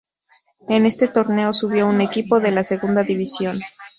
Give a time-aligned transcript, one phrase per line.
[0.67, 3.59] En este torneo subió un equipo de la Segunda División.